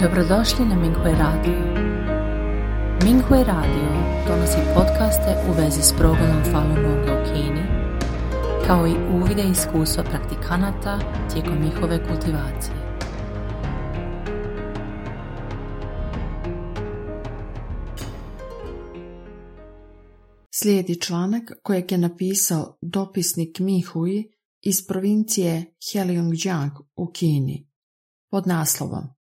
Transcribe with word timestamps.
Dobrodošli 0.00 0.64
na 0.66 0.74
Minghui 0.74 1.12
Radio. 1.12 1.58
Minghui 3.04 3.44
Radio 3.44 3.88
donosi 4.28 4.58
podcaste 4.74 5.36
u 5.48 5.52
vezi 5.52 5.82
s 5.82 5.92
progledom 5.98 6.42
Falun 6.52 6.74
Gonga 6.74 7.12
u 7.12 7.24
Kini, 7.24 7.62
kao 8.66 8.86
i 8.86 8.94
uvide 9.14 9.42
iskustva 9.42 10.04
praktikanata 10.04 10.98
tijekom 11.32 11.62
njihove 11.64 12.08
kultivacije. 12.08 12.76
Slijedi 20.54 21.00
članak 21.00 21.52
kojeg 21.62 21.92
je 21.92 21.98
napisao 21.98 22.78
dopisnik 22.82 23.58
Mihui 23.58 24.32
iz 24.60 24.86
provincije 24.86 25.74
Heilongjiang 25.92 26.72
u 26.96 27.10
Kini 27.12 27.68
pod 28.30 28.46
naslovom 28.46 29.23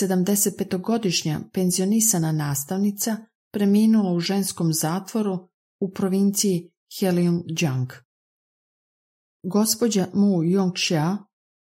75-godišnja 0.00 1.40
penzionisana 1.52 2.32
nastavnica 2.32 3.16
preminula 3.52 4.12
u 4.12 4.20
ženskom 4.20 4.72
zatvoru 4.72 5.48
u 5.80 5.92
provinciji 5.92 6.70
Heilongjiang. 6.98 7.92
Gospođa 9.42 10.08
Mu 10.14 10.26
Yongxia, 10.26 11.16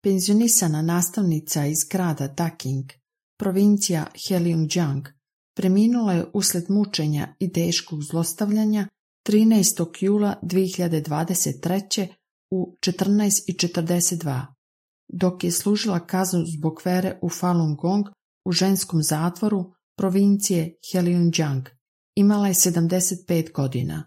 penzionisana 0.04 0.82
nastavnica 0.82 1.66
iz 1.66 1.78
grada 1.92 2.28
Daking, 2.28 2.86
provincija 3.40 4.08
Heilongjiang, 4.28 5.08
preminula 5.56 6.14
je 6.14 6.26
uslijed 6.34 6.66
mučenja 6.70 7.36
i 7.40 7.52
teškog 7.52 8.04
zlostavljanja 8.04 8.88
13. 9.28 9.88
jula 10.00 10.40
2023. 10.44 12.08
u 12.52 12.78
14.42, 12.82 14.46
dok 15.08 15.44
je 15.44 15.52
služila 15.52 16.00
kaznu 16.00 16.44
zbog 16.58 16.82
vere 16.86 17.20
u 17.22 17.30
Falun 17.30 17.76
Gong 17.76 18.06
u 18.46 18.52
ženskom 18.52 19.04
zatvoru 19.04 19.74
provincije 19.98 20.76
Heilongjiang. 20.92 21.70
Imala 22.16 22.48
je 22.48 22.54
75 22.54 23.52
godina. 23.54 24.04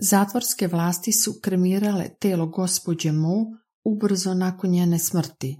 Zatvorske 0.00 0.66
vlasti 0.66 1.12
su 1.12 1.40
kremirale 1.42 2.08
telo 2.20 2.46
gospođe 2.46 3.12
Mu 3.12 3.46
ubrzo 3.84 4.34
nakon 4.34 4.70
njene 4.70 4.98
smrti. 4.98 5.58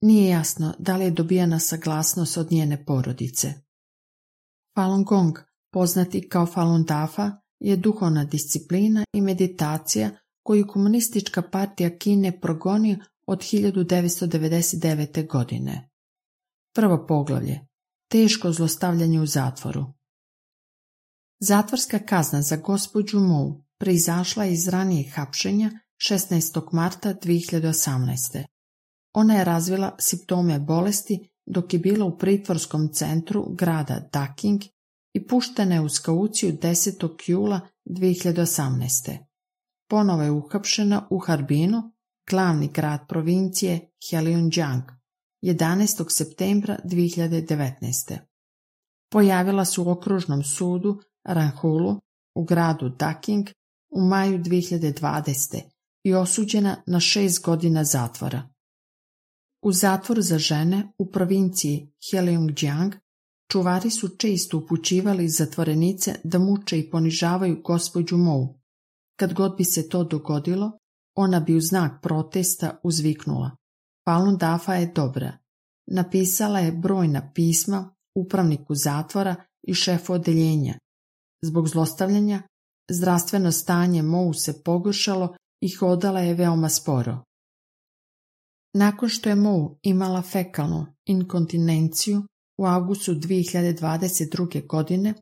Nije 0.00 0.28
jasno 0.28 0.74
da 0.78 0.96
li 0.96 1.04
je 1.04 1.10
dobijena 1.10 1.58
saglasnost 1.58 2.36
od 2.36 2.52
njene 2.52 2.84
porodice. 2.84 3.54
Falun 4.74 5.04
Gong, 5.04 5.38
poznati 5.72 6.28
kao 6.28 6.46
Falun 6.46 6.84
Dafa, 6.84 7.30
je 7.60 7.76
duhovna 7.76 8.24
disciplina 8.24 9.04
i 9.12 9.20
meditacija 9.20 10.10
koju 10.42 10.66
komunistička 10.66 11.42
partija 11.42 11.98
Kine 11.98 12.40
progoni 12.40 12.98
od 13.26 13.38
1999. 13.38 15.26
godine. 15.28 15.91
Prvo 16.74 17.06
poglavlje. 17.06 17.60
Teško 18.08 18.52
zlostavljanje 18.52 19.20
u 19.20 19.26
zatvoru. 19.26 19.84
Zatvorska 21.40 21.98
kazna 21.98 22.42
za 22.42 22.56
gospođu 22.56 23.20
Mou 23.20 23.64
preizašla 23.78 24.46
iz 24.46 24.68
ranijeg 24.68 25.06
hapšenja 25.14 25.70
16. 26.10 26.72
marta 26.72 27.14
2018. 27.14 28.44
Ona 29.14 29.34
je 29.34 29.44
razvila 29.44 29.96
simptome 29.98 30.58
bolesti 30.58 31.28
dok 31.46 31.72
je 31.72 31.78
bila 31.78 32.04
u 32.04 32.18
pritvorskom 32.18 32.88
centru 32.92 33.54
grada 33.54 34.08
Daking 34.12 34.62
i 35.14 35.26
puštena 35.26 35.74
je 35.74 35.80
u 35.80 35.88
skauciju 35.88 36.52
10. 36.52 37.30
jula 37.30 37.60
2018. 37.84 39.18
Ponovo 39.88 40.22
je 40.22 40.30
uhapšena 40.30 41.06
u 41.10 41.18
Harbinu, 41.18 41.92
glavni 42.30 42.68
grad 42.68 43.00
provincije 43.08 43.90
Heilongjiang, 44.10 44.82
11. 45.42 46.04
septembra 46.08 46.78
2019. 46.84 48.18
Pojavila 49.10 49.64
se 49.64 49.80
u 49.80 49.90
okružnom 49.90 50.42
sudu 50.44 51.00
Ranhulu 51.24 52.00
u 52.34 52.44
gradu 52.44 52.88
Daking 52.88 53.50
u 53.90 54.00
maju 54.00 54.38
2020. 54.38 55.60
i 56.04 56.14
osuđena 56.14 56.76
na 56.86 57.00
šest 57.00 57.44
godina 57.44 57.84
zatvora. 57.84 58.48
U 59.64 59.72
zatvoru 59.72 60.22
za 60.22 60.38
žene 60.38 60.92
u 60.98 61.10
provinciji 61.10 61.92
Heilongjiang 62.10 62.94
čuvari 63.50 63.90
su 63.90 64.08
često 64.08 64.58
upućivali 64.58 65.28
zatvorenice 65.28 66.14
da 66.24 66.38
muče 66.38 66.78
i 66.78 66.90
ponižavaju 66.90 67.62
gospođu 67.64 68.16
Mou. 68.16 68.58
Kad 69.18 69.32
god 69.34 69.56
bi 69.56 69.64
se 69.64 69.88
to 69.88 70.04
dogodilo, 70.04 70.78
ona 71.16 71.40
bi 71.40 71.56
u 71.56 71.60
znak 71.60 72.02
protesta 72.02 72.80
uzviknula. 72.82 73.56
Falun 74.04 74.36
Dafa 74.36 74.74
je 74.74 74.86
dobra. 74.86 75.41
Napisala 75.94 76.58
je 76.58 76.72
brojna 76.72 77.30
pisma 77.34 77.94
upravniku 78.14 78.74
zatvora 78.74 79.34
i 79.62 79.74
šefu 79.74 80.12
odeljenja. 80.12 80.74
Zbog 81.44 81.68
zlostavljanja, 81.68 82.42
zdravstveno 82.90 83.52
stanje 83.52 84.02
Mou 84.02 84.34
se 84.34 84.62
pogoršalo 84.62 85.36
i 85.60 85.68
hodala 85.70 86.20
je 86.20 86.34
veoma 86.34 86.68
sporo. 86.68 87.24
Nakon 88.74 89.08
što 89.08 89.28
je 89.28 89.34
Mou 89.34 89.78
imala 89.82 90.22
fekalnu 90.22 90.86
inkontinenciju 91.04 92.22
u 92.58 92.66
augustu 92.66 93.12
2022. 93.12 94.66
godine, 94.66 95.14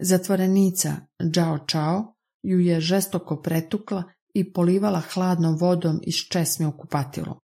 zatvorenica 0.00 0.96
Zhao 1.34 1.58
Chao 1.70 2.14
ju 2.42 2.60
je 2.60 2.80
žestoko 2.80 3.42
pretukla 3.42 4.02
i 4.34 4.52
polivala 4.52 5.00
hladnom 5.00 5.56
vodom 5.56 6.00
iz 6.02 6.14
česme 6.14 6.66
u 6.66 6.78
kupatilu. 6.78 7.36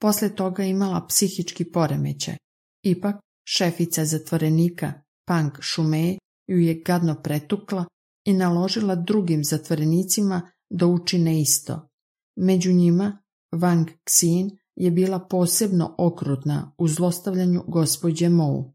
Posle 0.00 0.34
toga 0.34 0.64
imala 0.64 1.06
psihički 1.06 1.64
poremećaj. 1.72 2.36
Ipak, 2.82 3.16
šefica 3.48 4.04
zatvorenika 4.04 4.92
Pang 5.24 5.52
Shumei 5.60 6.18
ju 6.46 6.58
je 6.58 6.82
gadno 6.86 7.22
pretukla 7.22 7.84
i 8.24 8.32
naložila 8.32 8.94
drugim 8.94 9.44
zatvorenicima 9.44 10.50
da 10.70 10.86
učine 10.86 11.40
isto. 11.40 11.88
Među 12.36 12.72
njima 12.72 13.22
Wang 13.52 13.86
Xin 14.04 14.50
je 14.76 14.90
bila 14.90 15.18
posebno 15.18 15.94
okrutna 15.98 16.74
u 16.78 16.88
zlostavljanju 16.88 17.64
gospođe 17.66 18.28
Mou. 18.28 18.74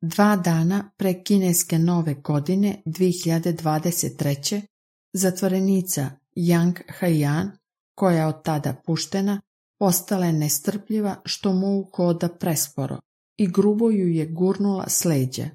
Dva 0.00 0.36
dana 0.36 0.90
pre 0.96 1.22
kineske 1.22 1.78
nove 1.78 2.14
godine 2.14 2.82
2023. 2.86 4.62
zatvorenica 5.12 6.10
Yang 6.36 6.80
Haiyan, 7.00 7.50
koja 7.94 8.16
je 8.16 8.26
od 8.26 8.42
tada 8.44 8.82
puštena, 8.86 9.40
postala 9.82 10.26
je 10.26 10.32
nestrpljiva 10.32 11.20
što 11.24 11.52
Mou 11.52 11.90
hoda 11.94 12.28
presporo 12.28 12.98
i 13.36 13.46
grubo 13.46 13.90
ju 13.90 14.08
je 14.08 14.26
gurnula 14.26 14.88
s 14.88 15.04
leđa. 15.04 15.48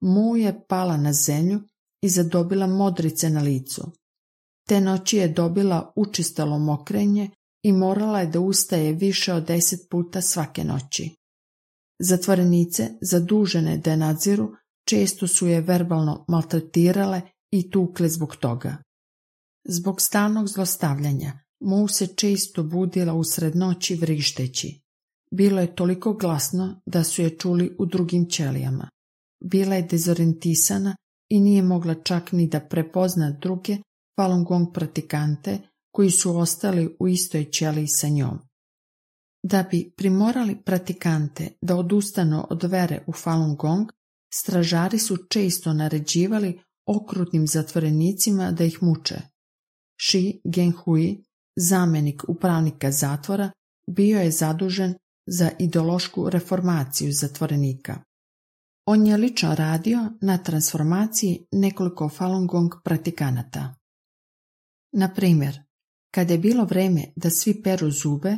Mu 0.00 0.36
je 0.36 0.66
pala 0.68 0.96
na 0.96 1.12
zemlju 1.12 1.60
i 2.02 2.08
zadobila 2.08 2.66
modrice 2.66 3.30
na 3.30 3.40
licu. 3.40 3.92
Te 4.68 4.80
noći 4.80 5.16
je 5.16 5.28
dobila 5.28 5.92
učistalo 5.96 6.58
mokrenje 6.58 7.30
i 7.62 7.72
morala 7.72 8.20
je 8.20 8.26
da 8.26 8.40
ustaje 8.40 8.92
više 8.92 9.32
od 9.32 9.44
deset 9.46 9.80
puta 9.90 10.20
svake 10.20 10.64
noći. 10.64 11.10
Zatvorenice, 11.98 12.90
zadužene 13.00 13.78
da 13.78 13.90
je 13.90 13.96
nadziru, 13.96 14.52
često 14.88 15.26
su 15.26 15.46
je 15.46 15.60
verbalno 15.60 16.24
maltretirale 16.28 17.22
i 17.50 17.70
tukle 17.70 18.08
zbog 18.08 18.36
toga. 18.36 18.76
Zbog 19.68 20.00
stalnog 20.00 20.48
zlostavljanja, 20.48 21.44
Mu 21.64 21.88
se 21.88 22.06
često 22.06 22.62
budila 22.62 23.14
usred 23.14 23.56
noći 23.56 23.94
vrišteći. 23.94 24.80
Bilo 25.30 25.60
je 25.60 25.74
toliko 25.74 26.12
glasno 26.12 26.80
da 26.86 27.04
su 27.04 27.22
je 27.22 27.38
čuli 27.38 27.76
u 27.78 27.86
drugim 27.86 28.30
ćelijama. 28.30 28.88
Bila 29.44 29.74
je 29.74 29.82
dezorientisana 29.82 30.96
i 31.28 31.40
nije 31.40 31.62
mogla 31.62 31.94
čak 31.94 32.32
ni 32.32 32.48
da 32.48 32.60
prepozna 32.60 33.30
druge 33.30 33.76
Falun 34.16 34.44
Gong 34.44 34.72
pratikante 34.74 35.58
koji 35.90 36.10
su 36.10 36.36
ostali 36.36 36.96
u 37.00 37.08
istoj 37.08 37.44
ćeliji 37.44 37.86
sa 37.86 38.08
njom. 38.08 38.38
Da 39.42 39.62
bi 39.70 39.92
primorali 39.96 40.56
pratikante 40.64 41.48
da 41.62 41.76
odustanu 41.76 42.46
od 42.50 42.62
vere 42.62 43.04
u 43.06 43.12
Falun 43.12 43.56
Gong, 43.56 43.92
stražari 44.34 44.98
su 44.98 45.16
često 45.16 45.72
naređivali 45.72 46.60
okrutnim 46.86 47.46
zatvorenicima 47.46 48.52
da 48.52 48.64
ih 48.64 48.82
muče. 48.82 49.20
Shi 50.00 50.40
Genhui, 50.44 51.24
zamjenik 51.56 52.22
upravnika 52.28 52.90
zatvora, 52.90 53.50
bio 53.90 54.20
je 54.20 54.30
zadužen 54.30 54.94
za 55.26 55.50
ideološku 55.58 56.30
reformaciju 56.30 57.12
zatvorenika. 57.12 58.00
On 58.86 59.06
je 59.06 59.16
lično 59.16 59.54
radio 59.54 60.10
na 60.20 60.38
transformaciji 60.38 61.46
nekoliko 61.52 62.08
Falun 62.08 62.46
Gong 62.46 62.72
pratikanata. 62.84 63.74
Na 64.92 65.14
primjer, 65.14 65.62
kada 66.14 66.32
je 66.32 66.38
bilo 66.38 66.64
vrijeme 66.64 67.12
da 67.16 67.30
svi 67.30 67.62
peru 67.62 67.90
zube, 67.90 68.36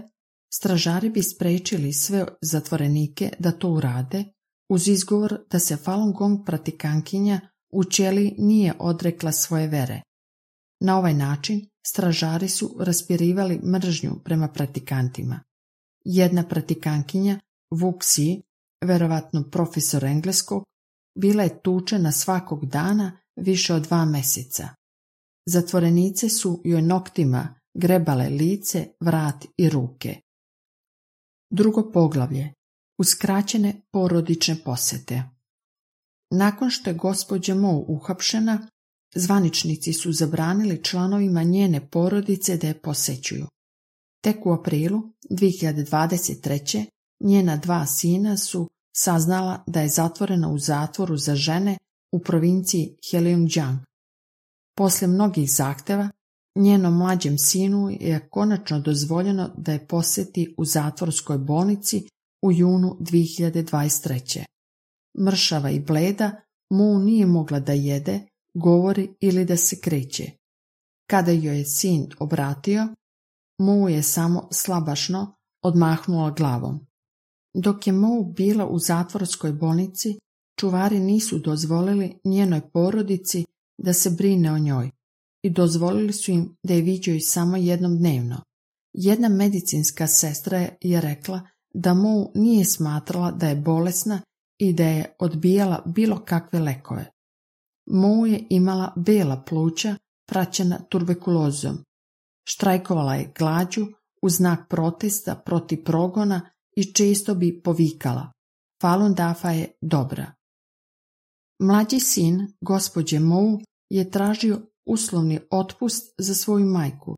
stražari 0.55 1.11
bi 1.11 1.23
sprečili 1.23 1.93
sve 1.93 2.27
zatvorenike 2.43 3.33
da 3.39 3.53
to 3.53 3.71
urade, 3.71 4.25
uz 4.69 4.89
izgovor 4.89 5.39
da 5.51 5.59
se 5.59 5.77
Falun 5.77 6.13
Gong 6.13 6.39
pratikankinja 6.47 7.41
u 7.73 7.85
ćeli 7.85 8.35
nije 8.39 8.75
odrekla 8.79 9.33
svoje 9.33 9.67
vere. 9.69 10.03
Na 10.81 10.99
ovaj 10.99 11.15
način 11.15 11.69
stražari 11.89 12.49
su 12.49 12.77
raspirivali 12.79 13.61
mržnju 13.65 14.11
prema 14.25 14.49
pratikantima. 14.49 15.41
Jedna 16.05 16.43
pratikankinja 16.49 17.41
Vuxi, 17.71 18.43
verovatno 18.85 19.51
profesor 19.51 20.05
engleskog, 20.05 20.65
bila 21.19 21.43
je 21.43 21.63
tučena 21.63 22.13
svakog 22.13 22.67
dana 22.67 23.19
više 23.37 23.75
od 23.75 23.83
dva 23.83 24.05
mjeseca. 24.05 24.69
Zatvorenice 25.47 26.29
su 26.29 26.63
joj 26.65 26.83
noktima 26.83 27.61
grebale 27.75 28.29
lice, 28.29 28.89
vrat 29.01 29.45
i 29.57 29.69
ruke. 29.69 30.21
Drugo 31.51 31.93
poglavlje. 31.93 32.53
Uskraćene 32.99 33.81
porodične 33.93 34.57
posete. 34.65 35.23
Nakon 36.31 36.71
što 36.71 36.91
je 36.91 36.95
gospođa 36.95 37.55
Mou 37.55 37.85
uhapšena, 37.89 38.69
zvaničnici 39.17 39.93
su 39.93 40.13
zabranili 40.13 40.85
članovima 40.85 41.43
njene 41.43 41.91
porodice 41.91 42.57
da 42.57 42.67
je 42.67 42.81
posećuju. 42.81 43.47
Tek 44.23 44.47
u 44.47 44.53
aprilu 44.53 45.03
2023. 45.31 46.85
njena 47.21 47.57
dva 47.57 47.87
sina 47.87 48.37
su 48.37 48.69
saznala 48.97 49.65
da 49.67 49.81
je 49.81 49.89
zatvorena 49.89 50.49
u 50.49 50.59
zatvoru 50.59 51.17
za 51.17 51.35
žene 51.35 51.79
u 52.13 52.19
provinciji 52.21 52.97
Heilongjiang. 53.11 53.79
Poslije 54.77 55.09
mnogih 55.09 55.51
zahteva, 55.53 56.11
njenom 56.57 56.97
mlađem 56.97 57.39
sinu 57.39 57.91
je 58.01 58.29
konačno 58.31 58.81
dozvoljeno 58.81 59.51
da 59.57 59.73
je 59.73 59.87
posjeti 59.87 60.55
u 60.59 60.65
zatvorskoj 60.65 61.39
bolnici 61.39 62.09
u 62.43 62.53
junu 62.53 62.97
2023. 63.01 64.45
Mršava 65.25 65.71
i 65.71 65.81
bleda, 65.81 66.31
mu 66.71 66.99
nije 66.99 67.27
mogla 67.27 67.61
da 67.61 67.73
jede, 67.73 68.21
govori 68.57 69.15
ili 69.21 69.45
da 69.45 69.57
se 69.57 69.81
kreće. 69.81 70.31
Kada 71.11 71.31
joj 71.31 71.59
je 71.59 71.65
sin 71.65 72.07
obratio, 72.19 72.89
mu 73.59 73.89
je 73.89 74.03
samo 74.03 74.49
slabašno 74.53 75.37
odmahnula 75.63 76.31
glavom. 76.31 76.87
Dok 77.55 77.87
je 77.87 77.93
Mou 77.93 78.25
bila 78.25 78.67
u 78.67 78.79
zatvorskoj 78.79 79.53
bolnici, 79.53 80.19
čuvari 80.59 81.01
nisu 81.01 81.39
dozvolili 81.39 82.19
njenoj 82.25 82.71
porodici 82.71 83.45
da 83.79 83.93
se 83.93 84.11
brine 84.11 84.53
o 84.53 84.59
njoj 84.59 84.91
i 85.43 85.51
dozvolili 85.51 86.13
su 86.13 86.31
im 86.31 86.57
da 86.63 86.75
je 86.75 86.83
viđaju 86.83 87.21
samo 87.21 87.57
jednom 87.57 87.99
dnevno. 87.99 88.43
Jedna 88.93 89.29
medicinska 89.29 90.07
sestra 90.07 90.69
je 90.81 91.01
rekla 91.01 91.41
da 91.75 91.95
Mou 91.95 92.33
nije 92.35 92.65
smatrala 92.65 93.31
da 93.31 93.49
je 93.49 93.57
bolesna 93.57 94.21
i 94.59 94.73
da 94.73 94.85
je 94.85 95.17
odbijala 95.19 95.83
bilo 95.87 96.25
kakve 96.25 96.61
lekove. 96.61 97.16
Mou 97.87 98.27
je 98.27 98.47
imala 98.51 98.93
bela 98.97 99.43
pluća 99.49 99.97
praćena 100.29 100.79
turbekulozom. 100.89 101.79
Štrajkovala 102.49 103.15
je 103.15 103.33
glađu 103.39 103.87
u 104.23 104.29
znak 104.31 104.69
protesta 104.69 105.35
protiv 105.35 105.85
progona 105.85 106.51
i 106.77 106.93
često 106.93 107.35
bi 107.35 107.61
povikala. 107.63 108.33
Falun 108.83 109.15
Dafa 109.15 109.51
je 109.51 109.73
dobra. 109.81 110.33
Mlađi 111.59 112.01
sin, 112.01 112.53
gospođe 112.61 113.19
Mou, 113.19 113.61
je 113.91 114.11
tražio 114.11 114.61
uslovni 114.87 115.41
otpust 115.51 116.15
za 116.19 116.35
svoju 116.35 116.67
majku, 116.67 117.17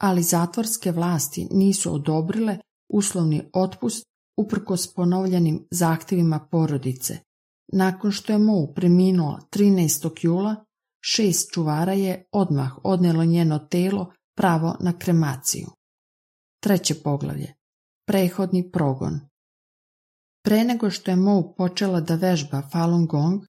ali 0.00 0.22
zatvorske 0.22 0.92
vlasti 0.92 1.48
nisu 1.50 1.94
odobrile 1.94 2.58
uslovni 2.88 3.50
otpust 3.52 4.04
uprkos 4.36 4.94
ponovljenim 4.94 5.66
zahtjevima 5.70 6.48
porodice. 6.50 7.18
Nakon 7.72 8.12
što 8.12 8.32
je 8.32 8.38
Mou 8.38 8.74
preminula 8.74 9.40
13. 9.50 10.10
jula, 10.20 10.64
šest 11.00 11.52
čuvara 11.52 11.92
je 11.92 12.24
odmah 12.32 12.72
odnelo 12.84 13.24
njeno 13.24 13.58
telo 13.58 14.12
pravo 14.36 14.76
na 14.80 14.98
kremaciju. 14.98 15.66
Treće 16.60 16.94
poglavlje. 17.02 17.54
Prehodni 18.06 18.70
progon. 18.70 19.20
Pre 20.44 20.64
nego 20.64 20.90
što 20.90 21.10
je 21.10 21.16
Mou 21.16 21.54
počela 21.54 22.00
da 22.00 22.14
vežba 22.14 22.62
Falun 22.72 23.06
Gong, 23.06 23.42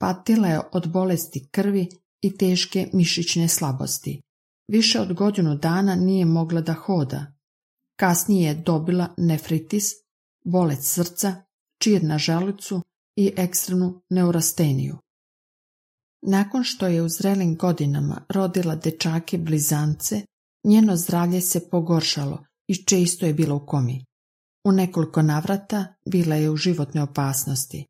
patila 0.00 0.48
je 0.48 0.60
od 0.72 0.92
bolesti 0.92 1.48
krvi 1.50 1.88
i 2.22 2.36
teške 2.36 2.90
mišićne 2.92 3.48
slabosti. 3.48 4.20
Više 4.68 5.00
od 5.00 5.12
godinu 5.12 5.56
dana 5.56 5.94
nije 5.94 6.24
mogla 6.24 6.60
da 6.60 6.72
hoda. 6.72 7.26
Kasnije 7.96 8.48
je 8.48 8.54
dobila 8.54 9.14
nefritis, 9.16 9.84
bolest 10.44 10.94
srca, 10.94 11.34
čir 11.78 12.04
na 12.04 12.18
želucu 12.18 12.82
i 13.16 13.32
ekstremnu 13.36 14.02
neurasteniju. 14.10 14.98
Nakon 16.22 16.64
što 16.64 16.86
je 16.86 17.02
u 17.02 17.08
zrelim 17.08 17.56
godinama 17.56 18.24
rodila 18.28 18.74
dečake 18.74 19.38
blizance, 19.38 20.22
njeno 20.64 20.96
zdravlje 20.96 21.40
se 21.40 21.70
pogoršalo 21.70 22.44
i 22.68 22.84
često 22.84 23.26
je 23.26 23.34
bila 23.34 23.54
u 23.54 23.66
komi. 23.66 24.04
U 24.64 24.72
nekoliko 24.72 25.22
navrata 25.22 25.94
bila 26.06 26.36
je 26.36 26.50
u 26.50 26.56
životnoj 26.56 27.02
opasnosti. 27.02 27.86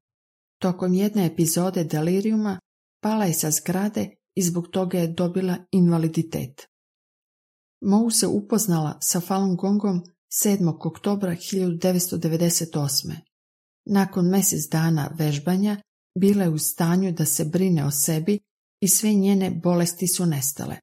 Tokom 0.59 0.95
jedne 0.95 1.27
epizode 1.27 1.85
delirijuma 1.85 2.59
pala 3.03 3.25
je 3.25 3.35
sa 3.35 3.51
zgrade 3.51 4.11
i 4.35 4.43
zbog 4.43 4.69
toga 4.69 4.99
je 4.99 5.09
dobila 5.09 5.57
invaliditet. 5.71 6.67
Mou 7.81 8.11
se 8.11 8.27
upoznala 8.27 8.99
sa 9.01 9.21
Falun 9.21 9.57
Gongom 9.57 10.03
7. 10.45 10.87
oktobra 10.87 11.31
1998. 11.31 13.32
Nakon 13.85 14.31
mjesec 14.31 14.69
dana 14.71 15.11
vežbanja 15.19 15.77
bila 16.19 16.45
je 16.45 16.51
u 16.51 16.59
stanju 16.59 17.13
da 17.13 17.25
se 17.25 17.45
brine 17.45 17.85
o 17.85 17.91
sebi 17.91 18.39
i 18.81 18.89
sve 18.89 19.13
njene 19.13 19.51
bolesti 19.51 20.07
su 20.07 20.27
nestale. 20.27 20.77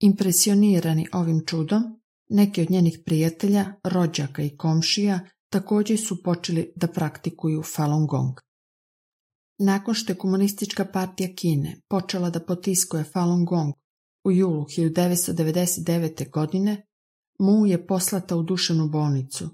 Impresionirani 0.00 1.06
ovim 1.12 1.42
čudom, 1.46 2.00
neki 2.28 2.62
od 2.62 2.70
njenih 2.70 2.98
prijatelja, 3.04 3.74
rođaka 3.84 4.42
i 4.42 4.56
komšija 4.56 5.20
također 5.52 5.98
su 6.00 6.22
počeli 6.22 6.72
da 6.76 6.88
praktikuju 6.88 7.62
Falun 7.62 8.06
Gong. 8.06 8.34
Nakon 9.58 9.94
što 9.94 10.12
je 10.12 10.16
komunistička 10.16 10.84
partija 10.84 11.34
Kine 11.36 11.80
počela 11.88 12.30
da 12.30 12.40
potiskuje 12.40 13.04
Falun 13.04 13.44
Gong 13.44 13.74
u 14.24 14.32
julu 14.32 14.64
1999. 14.64 16.30
godine, 16.30 16.86
Mu 17.38 17.66
je 17.66 17.86
poslata 17.86 18.36
u 18.36 18.42
dušenu 18.42 18.88
bolnicu, 18.88 19.50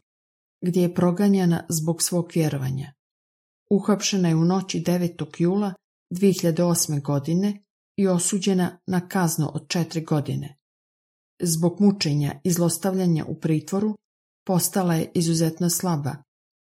gdje 0.61 0.83
je 0.83 0.95
proganjana 0.95 1.65
zbog 1.69 2.03
svog 2.03 2.31
vjerovanja. 2.35 2.93
Uhapšena 3.71 4.29
je 4.29 4.35
u 4.35 4.45
noći 4.45 4.81
9. 4.81 5.27
jula 5.39 5.75
2008. 6.11 7.03
godine 7.03 7.65
i 7.97 8.09
osuđena 8.09 8.79
na 8.87 9.09
kaznu 9.09 9.51
od 9.55 9.69
četiri 9.69 10.05
godine. 10.05 10.57
Zbog 11.43 11.81
mučenja 11.81 12.41
i 12.45 12.53
zlostavljanja 12.53 13.25
u 13.25 13.35
pritvoru 13.35 13.97
postala 14.47 14.95
je 14.95 15.11
izuzetno 15.15 15.71
slaba. 15.71 16.17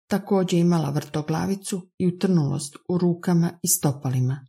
Također 0.09 0.59
imala 0.59 0.89
vrtoglavicu 0.89 1.89
i 1.99 2.07
utrnulost 2.07 2.75
u 2.89 2.97
rukama 2.97 3.59
i 3.63 3.67
stopalima. 3.67 4.45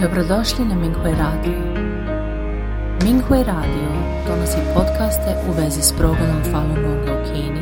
Dobrodošli 0.00 0.64
na 0.64 0.74
Minghui 0.74 1.12
Radio. 1.12 1.82
Minghui 3.04 3.44
Radio 3.44 4.12
donosi 4.26 4.56
podcaste 4.74 5.30
u 5.48 5.52
vezi 5.60 5.82
s 5.82 5.92
progledom 5.98 6.42
Falun 6.52 6.74
Gonga 6.74 7.12
u 7.12 7.24
Kini, 7.26 7.61